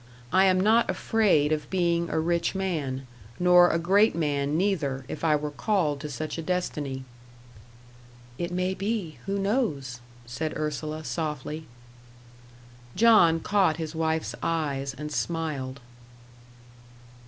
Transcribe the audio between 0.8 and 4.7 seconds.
afraid of being a rich man. Nor a great man